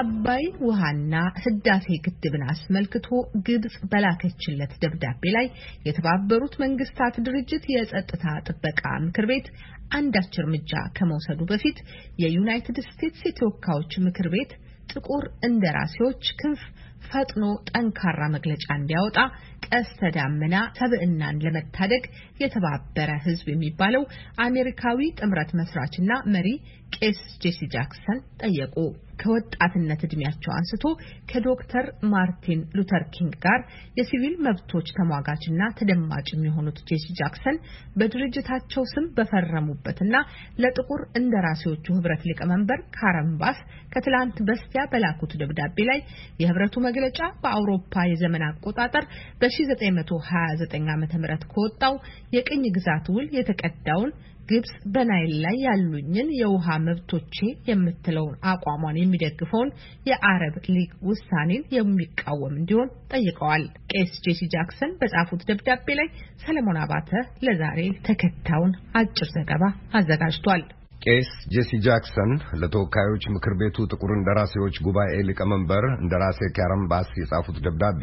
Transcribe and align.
የአባይ 0.00 0.44
ውሃና 0.66 1.14
ህዳሴ 1.42 1.86
ግድብን 2.04 2.42
አስመልክቶ 2.50 3.08
ግብጽ 3.46 3.74
በላከችለት 3.90 4.72
ደብዳቤ 4.82 5.22
ላይ 5.34 5.46
የተባበሩት 5.86 6.54
መንግስታት 6.62 7.14
ድርጅት 7.26 7.64
የጸጥታ 7.72 8.24
ጥበቃ 8.46 8.82
ምክር 9.06 9.26
ቤት 9.30 9.48
አንዳች 9.92 10.32
እርምጃ 10.42 10.72
ከመውሰዱ 10.96 11.40
በፊት 11.50 11.80
የዩናይትድ 12.22 12.78
ስቴትስ 12.88 13.26
የተወካዮች 13.28 13.92
ምክር 14.06 14.28
ቤት 14.36 14.54
ጥቁር 14.92 15.26
እንደራሴዎች 15.48 16.24
ክንፍ 16.40 16.62
ፈጥኖ 17.06 17.44
ጠንካራ 17.70 18.22
መግለጫ 18.34 18.66
እንዲያወጣ 18.76 19.18
ቀስተ 19.66 20.12
ዳመና 20.16 20.56
ሰብዕናን 20.78 21.42
ለመታደግ 21.46 22.04
የተባበረ 22.42 23.10
ህዝብ 23.26 23.46
የሚባለው 23.52 24.04
አሜሪካዊ 24.44 25.12
ጥምረት 25.20 25.52
መስራችና 25.60 26.12
መሪ 26.34 26.48
ቄስ 26.96 27.22
ጄሲ 27.44 27.60
ጃክሰን 27.74 28.20
ጠየቁ። 28.42 28.76
ከወጣትነት 29.20 30.00
እድሜያቸው 30.06 30.52
አንስቶ 30.56 30.84
ከዶክተር 31.30 31.86
ማርቲን 32.12 32.60
ሉተር 32.76 33.02
ኪንግ 33.14 33.34
ጋር 33.44 33.60
የሲቪል 33.98 34.34
መብቶች 34.46 34.88
ተሟጋችና 34.98 35.62
ተደማጭ 35.78 36.28
የሆኑት 36.46 36.78
ጄሲ 36.90 37.06
ጃክሰን 37.20 37.56
በድርጅታቸው 37.98 38.84
ስም 38.92 39.06
በፈረሙበትና 39.16 40.14
ለጥቁር 40.62 41.02
እንደራሴዎቹ 41.20 41.86
ህብረት 41.96 42.24
ሊቀመንበር 42.30 42.80
ካረን 42.96 43.30
ባስ 43.40 43.60
ከትላንት 43.94 44.36
በስቲያ 44.48 44.82
በላኩት 44.92 45.32
ደብዳቤ 45.40 45.78
ላይ 45.90 46.00
የህብረቱ 46.42 46.74
መግለጫ 46.86 47.20
በአውሮፓ 47.42 48.04
የዘመን 48.10 48.44
አቆጣጠር 48.48 49.04
በ1929 49.40 50.90
ዓ.ም 50.90 51.04
ከወጣው 51.52 51.94
የቅኝ 52.36 52.62
ግዛት 52.76 53.06
ውል 53.14 53.26
የተቀዳውን 53.38 54.10
ግብጽ 54.50 54.70
በናይል 54.92 55.32
ላይ 55.42 55.56
ያሉኝን 55.64 56.28
የውሃ 56.38 56.76
መብቶቼ 56.86 57.36
የምትለውን 57.68 58.34
አቋሟን 58.50 58.98
የሚደግፈውን 59.00 59.70
የአረብ 60.10 60.56
ሊግ 60.68 60.92
ውሳኔን 61.08 61.62
የሚቃወም 61.76 62.54
እንዲሆን 62.58 62.90
ጠይቀዋል። 63.12 63.64
ቄስ 63.92 64.12
ጄሲ 64.24 64.50
ጃክሰን 64.54 64.96
በጻፉት 65.00 65.46
ደብዳቤ 65.50 65.88
ላይ 66.00 66.10
ሰለሞን 66.44 66.80
አባተ 66.84 67.10
ለዛሬ 67.46 67.80
ተከታዩን 68.08 68.72
አጭር 68.94 69.30
ዘገባ 69.36 69.64
አዘጋጅቷል። 69.94 70.64
ቄስ 71.02 71.28
ጄሲ 71.52 71.70
ጃክሰን 71.84 72.30
ለተወካዮች 72.60 73.22
ምክር 73.34 73.52
ቤቱ 73.60 73.76
ጥቁር 73.92 74.10
እንደራሴዎች 74.14 74.74
ጉባኤ 74.86 75.12
ሊቀመንበር 75.28 75.84
እንደራሴ 75.94 76.40
ካረን 76.56 76.82
ባስ 76.90 77.08
የጻፉት 77.20 77.58
ደብዳቤ 77.66 78.02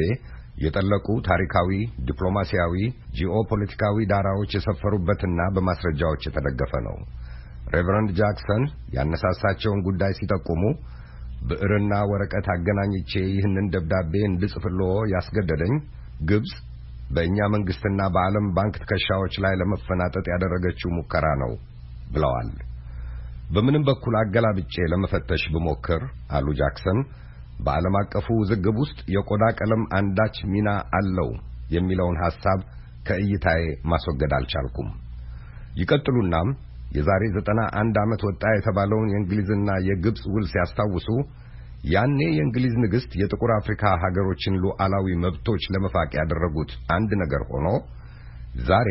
የጠለቁ 0.63 1.07
ታሪካዊ፣ 1.27 1.69
ዲፕሎማሲያዊ፣ 2.07 2.73
ጂኦፖለቲካዊ 3.17 4.05
ዳራዎች 4.11 4.51
የሰፈሩበትና 4.57 5.41
በማስረጃዎች 5.55 6.23
የተደገፈ 6.27 6.73
ነው። 6.87 6.95
ሬቨረንድ 7.75 8.11
ጃክሰን 8.19 8.63
ያነሳሳቸውን 8.97 9.83
ጉዳይ 9.87 10.13
ሲጠቁሙ 10.19 10.63
ብዕርና 11.49 11.93
ወረቀት 12.11 12.47
አገናኝቼ 12.53 13.11
ይህንን 13.33 13.67
ደብዳቤ 13.75 14.13
እንድጽፍሎ 14.29 14.79
ያስገደደኝ 15.13 15.75
ግብጽ 16.29 16.55
በእኛ 17.09 17.37
መንግስትና 17.53 17.99
በዓለም 18.15 18.47
ባንክ 18.55 18.77
ትከሻዎች 18.81 19.35
ላይ 19.45 19.53
ለመፈናጠጥ 19.61 20.25
ያደረገችው 20.33 20.89
ሙከራ 20.97 21.27
ነው 21.43 21.53
ብለዋል። 22.11 22.49
በምንም 23.47 23.83
በኩል 23.89 24.15
አገላብጬ 24.21 24.73
ለመፈተሽ 24.91 25.43
ብሞክር 25.53 26.01
አሉ 26.37 26.47
ጃክሰን 26.59 26.99
በዓለም 27.59 27.95
አቀፉ 27.99 28.27
ውዝግብ 28.39 28.75
ውስጥ 28.83 28.99
የቆዳ 29.13 29.43
ቀለም 29.59 29.83
አንዳች 29.99 30.35
ሚና 30.53 30.69
አለው 30.97 31.29
የሚለውን 31.75 32.17
ሐሳብ 32.23 32.59
ከእይታዬ 33.07 33.61
ማስወገድ 33.91 34.31
አልቻልኩም። 34.37 34.89
ይቀጥሉናም 35.81 36.49
የዛሬ 36.91 37.23
ዘጠና 37.35 37.61
አንድ 37.79 37.95
ዓመት 38.03 38.21
ወጣ 38.27 38.43
የተባለውን 38.53 39.09
የእንግሊዝና 39.11 39.69
የግብፅ 39.87 40.21
ውል 40.33 40.45
ሲያስታውሱ 40.51 41.09
ያኔ 41.91 42.19
የእንግሊዝ 42.37 42.75
ንግሥት 42.83 43.11
የጥቁር 43.21 43.51
አፍሪካ 43.57 43.83
ሀገሮችን 44.03 44.59
ሉዓላዊ 44.63 45.07
መብቶች 45.25 45.63
ለመፋቅ 45.73 46.09
ያደረጉት 46.19 46.71
አንድ 46.95 47.11
ነገር 47.23 47.43
ሆኖ 47.51 47.67
ዛሬ 48.69 48.89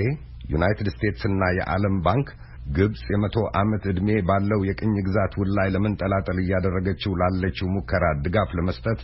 ዩናይትድ 0.53 0.89
ስቴትስና 0.95 1.45
የዓለም 1.59 1.97
ባንክ 2.07 2.29
ግብጽ 2.75 3.03
የመቶ 3.13 3.37
ዓመት 3.61 3.83
ዕድሜ 3.91 4.09
ባለው 4.29 4.61
የቅኝ 4.69 4.95
ግዛት 5.07 5.35
ውል 5.41 5.51
ላይ 5.59 5.69
ለመንጠላጠል 5.75 6.39
እያደረገችው 6.43 7.13
ላለችው 7.21 7.69
ሙከራ 7.75 8.05
ድጋፍ 8.25 8.51
ለመስጠት 8.59 9.01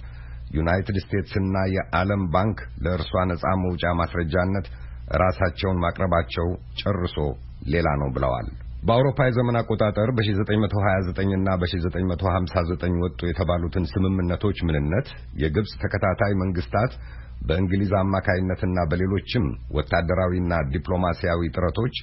ዩናይትድ 0.56 0.97
ስቴትስና 1.05 1.56
የዓለም 1.75 2.25
ባንክ 2.34 2.59
ለእርሷ 2.84 3.12
ነጻ 3.31 3.45
መውጫ 3.62 3.93
ማስረጃነት 4.00 4.67
ራሳቸውን 5.23 5.81
ማቅረባቸው 5.84 6.49
ጨርሶ 6.81 7.17
ሌላ 7.73 7.89
ነው 8.03 8.11
ብለዋል። 8.17 8.49
በአውሮፓ 8.87 9.19
የዘመን 9.27 9.56
አቆጣጠር 9.59 10.09
በ1929 10.17 11.34
እና 11.37 11.49
በ1959 11.61 12.97
ወጡ 13.05 13.21
የተባሉትን 13.29 13.84
ስምምነቶች 13.93 14.59
ምንነት 14.69 15.09
የግብጽ 15.43 15.73
ተከታታይ 15.83 16.33
መንግስታት 16.43 16.94
በእንግሊዝ 17.49 17.93
አማካይነትና 18.00 18.79
በሌሎችም 18.91 19.44
ወታደራዊና 19.77 20.53
ዲፕሎማሲያዊ 20.75 21.50
ጥረቶች 21.56 21.94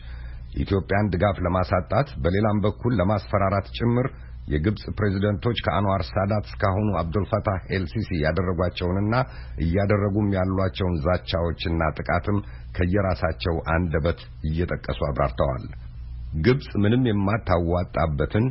ኢትዮጵያን 0.62 1.10
ድጋፍ 1.14 1.38
ለማሳጣት 1.46 2.10
በሌላም 2.24 2.58
በኩል 2.66 2.94
ለማስፈራራት 3.00 3.68
ጭምር 3.78 4.08
የግብጽ 4.48 4.84
ፕሬዝደንቶች 4.98 5.58
ከአንዋር 5.66 6.02
ሳዳት 6.10 6.46
እስካሁኑ 6.50 6.88
አብዱልፈታህ 7.02 7.60
ኤልሲሲ 7.76 8.10
ያደረጓቸውንና 8.24 9.16
እያደረጉም 9.66 10.32
ያሏቸውን 10.38 10.96
ዛቻዎችና 11.06 11.92
ጥቃትም 12.00 12.38
ከየራሳቸው 12.78 13.56
አንደበት 13.76 14.22
እየጠቀሱ 14.50 15.00
አብራርተዋል። 15.10 15.66
ግብጽ 16.40 16.70
ምንም 16.84 17.04
የማታዋጣበትን 17.10 18.48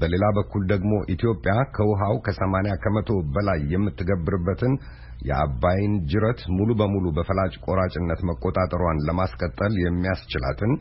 በሌላ 0.00 0.24
በኩል 0.36 0.62
ደግሞ 0.72 0.92
ኢትዮጵያ 1.14 1.54
ከውሃው 1.76 2.16
ከሰማንያ 2.26 2.74
ከመቶ 2.82 3.10
በላይ 3.34 3.60
የምትገብርበትን 3.72 4.74
የአባይን 5.28 5.92
ጅረት 6.10 6.40
ሙሉ 6.56 6.70
በሙሉ 6.78 7.06
በፈላጭ 7.16 7.52
ቆራጭነት 7.66 8.20
መቆጣጠሯን 8.30 9.02
ለማስቀጠል 9.08 9.74
የሚያስችላትን 9.82 10.72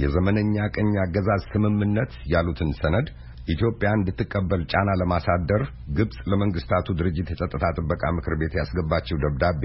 የዘመነኛ 0.00 0.56
ቀኝ 0.76 0.92
አገዛዝ 1.02 1.42
ስምምነት 1.50 2.12
ያሉትን 2.32 2.70
ሰነድ 2.80 3.08
ኢትዮጵያ 3.52 3.88
እንድትቀበል 3.96 4.62
ጫና 4.72 4.90
ለማሳደር 5.00 5.62
ግብጽ 5.96 6.18
ለመንግስታቱ 6.30 6.88
ድርጅት 6.98 7.30
የጸጥታ 7.32 7.64
ጥበቃ 7.76 8.02
ምክር 8.18 8.34
ቤት 8.40 8.54
ያስገባችው 8.60 9.20
ደብዳቤ 9.24 9.62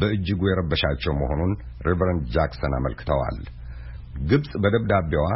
በእጅጉ 0.00 0.40
የረበሻቸው 0.48 1.14
መሆኑን 1.20 1.52
ሬቨረንድ 1.86 2.24
ጃክሰን 2.36 2.74
አመልክተዋል። 2.78 3.38
ግብጽ 4.30 4.52
በደብዳቤዋ 4.62 5.26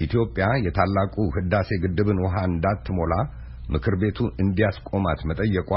ኢትዮጵያ 0.00 0.44
የታላቁ 0.66 1.14
ህዳሴ 1.36 1.70
ግድብን 1.82 2.20
ውሃ 2.24 2.36
እንዳትሞላ 2.50 3.14
ምክር 3.74 3.94
ቤቱ 4.02 4.18
እንዲያስቆማት 4.44 5.20
መጠየቋ 5.30 5.72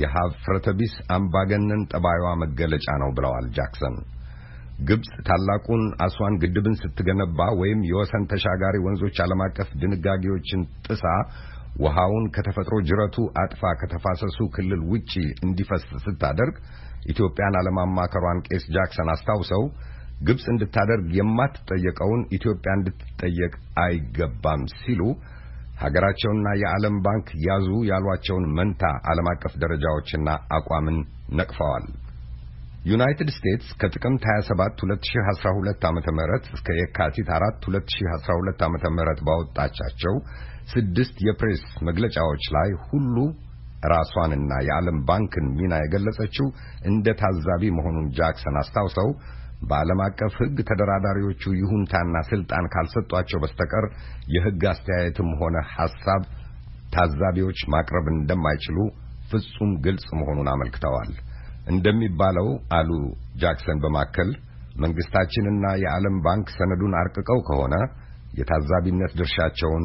የሀፍረተ 0.00 0.68
ቢስ 0.78 0.94
አምባገነን 1.16 1.82
ጠባዩዋ 1.92 2.28
መገለጫ 2.42 2.86
ነው 3.02 3.10
ብለዋል 3.16 3.46
ጃክሰን። 3.56 3.96
ግብጽ 4.88 5.10
ታላቁን 5.26 5.82
አስዋን 6.04 6.34
ግድብን 6.42 6.76
ስትገነባ 6.80 7.38
ወይም 7.60 7.80
የወሰን 7.88 8.24
ተሻጋሪ 8.32 8.76
ወንዞች 8.84 9.16
ዓለም 9.24 9.40
አቀፍ 9.46 9.68
ድንጋጌዎችን 9.82 10.62
ጥሳ 10.86 11.04
ውሃውን 11.82 12.24
ከተፈጥሮ 12.34 12.76
ጅረቱ 12.88 13.16
አጥፋ 13.42 13.62
ከተፋሰሱ 13.80 14.38
ክልል 14.56 14.80
ውጪ 14.92 15.12
እንዲፈስ 15.46 15.84
ስታደርግ 16.04 16.56
ኢትዮጵያን 17.12 17.56
አለማማከሯን 17.60 18.42
ቄስ 18.48 18.64
ጃክሰን 18.74 19.10
አስታውሰው 19.14 19.64
ግብጽ 20.26 20.44
እንድታደርግ 20.52 21.06
የማትጠየቀውን 21.18 22.20
ኢትዮጵያ 22.36 22.72
እንድትጠየቅ 22.78 23.52
አይገባም 23.84 24.62
ሲሉ 24.80 25.00
ሀገራቸውና 25.82 26.48
የዓለም 26.60 26.96
ባንክ 27.06 27.28
ያዙ 27.46 27.68
ያሏቸውን 27.90 28.46
መንታ 28.58 28.82
ዓለም 29.10 29.28
አቀፍ 29.32 29.54
ደረጃዎችና 29.62 30.28
አቋምን 30.58 30.98
ነቅፈዋል። 31.38 31.86
ዩናይትድ 32.82 33.28
ስቴትስ 33.34 33.68
ከጥቅምት 33.80 34.22
27 34.28 34.80
2012 34.82 35.84
ዓመተ 35.88 36.06
ምህረት 36.16 36.44
እስከ 36.56 36.68
የካቲት 36.78 37.28
4 37.34 37.68
2012 37.68 38.64
ዓመተ 38.66 38.84
ምህረት 38.94 39.20
ባወጣቻቸው 39.26 40.14
ስድስት 40.72 41.16
የፕሬስ 41.26 41.62
መግለጫዎች 41.88 42.44
ላይ 42.56 42.68
ሁሉ 42.86 43.16
ራሷንና 43.92 44.52
የዓለም 44.66 44.98
ባንክን 45.08 45.46
ሚና 45.58 45.72
የገለጸችው 45.80 46.46
እንደ 46.90 47.14
ታዛቢ 47.22 47.70
መሆኑን 47.78 48.06
ጃክሰን 48.18 48.58
አስታውሰው 48.60 49.08
በዓለም 49.62 50.00
አቀፍ 50.06 50.34
ሕግ 50.40 50.58
ተደራዳሪዎቹ 50.68 51.42
ይሁንታና 51.60 52.16
ስልጣን 52.30 52.66
ካልሰጧቸው 52.74 53.40
በስተቀር 53.44 53.86
የሕግ 54.34 54.62
አስተያየትም 54.72 55.30
ሆነ 55.42 55.56
ሐሳብ 55.74 56.22
ታዛቢዎች 56.94 57.60
ማቅረብ 57.74 58.08
እንደማይችሉ 58.14 58.78
ፍጹም 59.30 59.70
ግልጽ 59.84 60.06
መሆኑን 60.20 60.50
አመልክተዋል። 60.54 61.12
እንደሚባለው 61.66 62.48
አሉ 62.76 62.90
ጃክሰን 63.42 63.78
በማከል 63.82 64.30
መንግስታችንና 64.76 65.64
የዓለም 65.82 66.16
ባንክ 66.24 66.48
ሰነዱን 66.56 66.94
አርቅቀው 67.00 67.38
ከሆነ 67.48 67.74
የታዛቢነት 68.38 69.12
ድርሻቸውን 69.18 69.84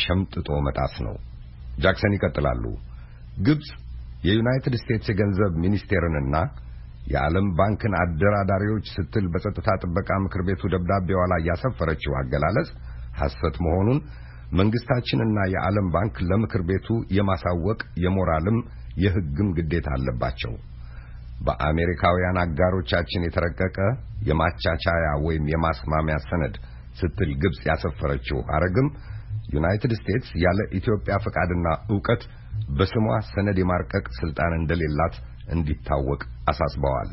ሸምጥጦ 0.00 0.48
መጣስ 0.66 0.94
ነው። 1.06 1.14
ጃክሰን 1.78 2.14
ይቀጥላሉ። 2.16 2.64
ግብጽ 3.46 3.68
የዩናይትድ 4.22 4.74
ስቴትስ 4.82 5.08
የገንዘብ 5.10 5.52
ሚኒስቴርንና 5.64 6.36
የዓለም 7.06 7.48
ባንክን 7.58 7.92
አደራዳሪዎች 8.00 8.86
ስትል 8.94 9.26
በጸጥታ 9.32 9.68
ጥበቃ 9.82 10.08
ምክር 10.24 10.42
ቤቱ 10.48 10.62
ደብዳቤዋ 10.72 11.20
ላይ 11.32 11.42
ያሰፈረችው 11.50 12.14
አገላለጽ 12.20 12.70
ሐሰት 13.20 13.56
መሆኑን 13.66 13.98
መንግስታችንና 14.52 15.38
የዓለም 15.52 15.86
ባንክ 15.94 16.16
ለምክር 16.28 16.62
ቤቱ 16.68 16.88
የማሳወቅ 17.16 17.80
የሞራልም 18.04 18.58
የሕግም 19.04 19.48
ግዴታ 19.56 19.88
አለባቸው። 19.96 20.52
በአሜሪካውያን 21.40 22.38
አጋሮቻችን 22.42 23.26
የተረቀቀ 23.26 23.78
የማቻቻያ 24.28 25.06
ወይም 25.26 25.44
የማስማሚያ 25.52 26.16
ሰነድ 26.28 26.54
ስትል 27.00 27.30
ግብጽ 27.42 27.60
ያሰፈረችው 27.68 28.38
ሐረግም 28.50 28.88
ዩናይትድ 29.54 29.92
ስቴትስ 29.98 30.30
ያለ 30.44 30.60
ኢትዮጵያ 30.78 31.14
ፈቃድና 31.24 31.66
ዕውቀት 31.92 32.22
በስሟ 32.78 33.04
ሰነድ 33.32 33.58
የማርቀቅ 33.60 34.06
ስልጣን 34.20 34.52
እንደሌላት 34.58 35.16
እንዲታወቅ 35.54 36.20
አሳስበዋል። 36.50 37.10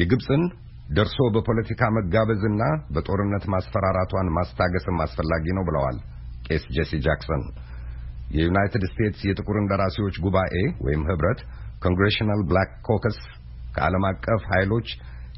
የግብጽን 0.00 0.42
ደርሶ 0.90 1.18
በፖለቲካ 1.34 1.82
መጋበዝና 1.96 2.62
በጦርነት 2.94 3.44
ማስፈራራቷን 3.54 4.32
ማስታገስም 4.38 4.98
አስፈላጊ 5.04 5.44
ነው 5.58 5.64
ብለዋል 5.68 5.98
ቄስ 6.48 6.64
ጄሲ 6.76 6.92
ጃክሰን። 7.06 7.44
የዩናይትድ 8.34 8.84
ስቴትስ 8.90 9.22
የጥቁር 9.28 9.56
እንደራሴዎች 9.60 10.16
ጉባኤ 10.24 10.54
ወይም 10.86 11.02
ህብረት 11.10 11.40
Congressional 11.84 12.40
Black 12.48 12.70
Caucus 12.88 13.18
ከዓለም 13.74 14.04
አቀፍ 14.10 14.42
ኃይሎች 14.52 14.88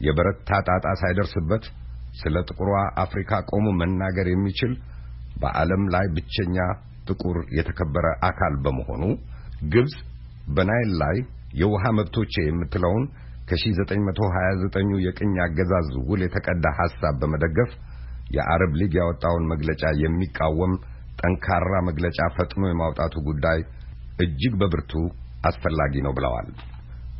የበረታ 0.06 0.50
ጣጣ 0.68 0.86
ሳይደርስበት 1.02 1.64
ስለ 2.20 2.36
ጥቁሯ 2.48 2.72
አፍሪካ 3.04 3.38
ቆሞ 3.50 3.66
መናገር 3.80 4.26
የሚችል 4.30 4.72
በዓለም 5.36 5.82
ላይ 5.94 6.06
ብቸኛ 6.16 6.56
ጥቁር 7.08 7.38
የተከበረ 7.58 8.06
አካል 8.28 8.54
በመሆኑ 8.64 9.02
ግብጽ 9.72 9.96
በናይል 10.48 10.90
ላይ 11.02 11.16
የውሃ 11.60 11.84
መብቶቼ 11.98 12.34
የምትለውን 12.46 13.04
ከ1929 13.48 14.94
የቅኝ 15.06 15.34
አገዛዝ 15.44 15.90
ውል 16.08 16.20
የተቀዳ 16.24 16.66
ሐሳብ 16.78 17.14
በመደገፍ 17.20 17.70
የአረብ 18.36 18.72
ሊግ 18.80 18.92
ያወጣውን 19.00 19.44
መግለጫ 19.52 19.82
የሚቃወም 20.04 20.72
ጠንካራ 21.20 21.72
መግለጫ 21.88 22.18
ፈጥኖ 22.36 22.62
የማውጣቱ 22.70 23.14
ጉዳይ 23.28 23.60
እጅግ 24.18 24.54
በብርቱ 24.60 24.92
አስፈላጊ 25.42 25.94
ነው 26.06 26.12
ብለዋል። 26.16 26.48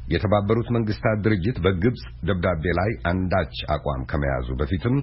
የተባበሩት 0.09 0.69
መንግስታት 0.77 1.19
ድርጅት 1.25 1.57
በግብጽ 1.65 2.03
ደብዳቤ 2.29 2.65
ላይ 2.79 2.91
አንዳች 3.11 3.55
አቋም 3.75 4.03
ከመያዙ 4.11 4.49
በፊትም 4.61 4.97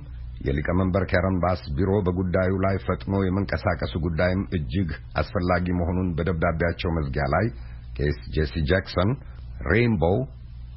የሊቀመንበር 0.45 1.03
ካረን 1.11 1.37
ባስ 1.43 1.61
ቢሮ 1.75 1.91
በጉዳዩ 2.05 2.53
ላይ 2.65 2.75
ፈጥኖ 2.85 3.15
የመንቀሳቀሱ 3.23 3.93
ጉዳይም 4.05 4.41
እጅግ 4.57 4.89
አስፈላጊ 5.21 5.65
መሆኑን 5.79 6.09
በደብዳቤያቸው 6.17 6.91
መዝጊያ 6.97 7.25
ላይ 7.35 7.45
ቄስ 7.97 8.19
ጄሲ 8.35 8.63
ጃክሰን 8.71 9.11
Rainbow 9.67 10.17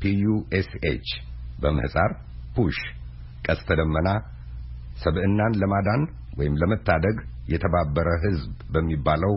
PUSH 0.03 1.09
በምህፃር 1.63 2.13
ፑሽ 2.57 2.79
ቀስተ 3.47 3.69
ደመና 3.81 4.09
ሰብዕናን 5.03 5.55
ለማዳን 5.63 6.03
ወይም 6.39 6.55
ለመታደግ 6.61 7.17
የተባበረ 7.53 8.09
ሕዝብ 8.23 8.55
በሚባለው 8.75 9.33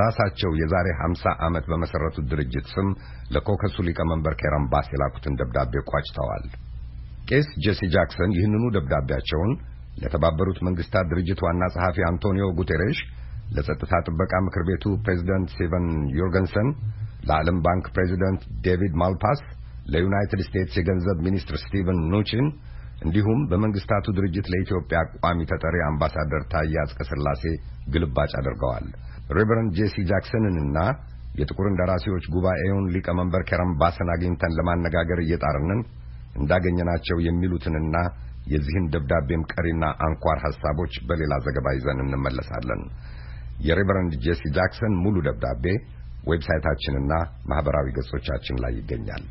ራሳቸው 0.00 0.50
የዛሬ 0.60 0.88
50 1.00 1.34
ዓመት 1.46 1.64
በመሰረቱት 1.70 2.26
ድርጅት 2.32 2.66
ስም 2.74 2.88
ለኮከሱ 3.34 3.76
ሊቀመንበር 3.88 4.34
ካረን 4.40 4.66
ባስ 4.72 4.88
የላኩትን 4.94 5.36
ደብዳቤ 5.40 5.82
ቋጭተዋል። 5.90 6.46
ቄስ 7.28 7.48
ጄሲ 7.64 7.80
ጃክሰን 7.94 8.30
ይህንኑ 8.36 8.64
ደብዳቤያቸውን 8.76 9.52
ለተባበሩት 10.02 10.58
መንግስታት 10.66 11.06
ድርጅት 11.10 11.40
ዋና 11.46 11.62
ጸሐፊ 11.74 11.98
አንቶኒዮ 12.08 12.46
ጉቴሬሽ፣ 12.58 12.98
ለጸጥታ 13.56 13.92
ጥበቃ 14.06 14.32
ምክር 14.46 14.62
ቤቱ 14.68 14.84
ፕሬዚደንት 15.04 15.48
ስቲቨን 15.54 15.86
ዩርገንሰን፣ 16.18 16.68
ለዓለም 17.28 17.58
ባንክ 17.66 17.86
ፕሬዚደንት 17.96 18.42
ዴቪድ 18.64 18.94
ማልፓስ፣ 19.02 19.40
ለዩናይትድ 19.92 20.40
ስቴትስ 20.46 20.74
የገንዘብ 20.78 21.18
ሚኒስትር 21.26 21.56
ስቲቨን 21.64 21.98
ኑቺን 22.12 22.46
እንዲሁም 23.02 23.40
በመንግስታቱ 23.50 24.06
ድርጅት 24.16 24.46
ለኢትዮጵያ 24.52 24.98
ቋሚ 25.16 25.38
ተጠሪ 25.50 25.76
አምባሳደር 25.86 26.42
ታዬ 26.52 26.74
አጽቀሥላሴ 26.82 27.42
ግልባጭ 27.92 28.30
አድርገዋል። 28.40 28.86
ሬቨረንድ 29.30 29.72
ጄሲ 29.78 29.94
ጃክሰንንና 30.10 30.78
የጥቁር 31.34 31.66
እንደራሴዎች 31.68 32.24
ጉባኤውን 32.34 32.88
ሊቀመንበር 32.94 33.42
ካረን 33.48 33.72
ባስን 33.80 34.08
አግኝተን 34.14 34.56
ለማነጋገር 34.58 35.20
እየጣርንን 35.22 35.80
እንዳገኘናቸው 36.36 37.16
የሚሉትንና 37.26 37.96
የዚህን 38.46 38.86
ደብዳቤም 38.94 39.42
ቀሪና 39.52 39.84
አንኳር 40.06 40.38
ሐሳቦች 40.46 40.94
በሌላ 41.08 41.34
ዘገባ 41.46 41.66
ይዘን 41.76 42.00
እንመለሳለን። 42.04 42.82
የሬቨረንድ 43.66 44.14
ጄሲ 44.24 44.42
ጃክሰን 44.56 44.94
ሙሉ 45.04 45.16
ደብዳቤ 45.26 45.64
ዌብሳይታችንና 46.26 47.12
ማህበራዊ 47.50 47.86
ገጾቻችን 47.96 48.58
ላይ 48.64 48.74
ይገኛል። 48.80 49.24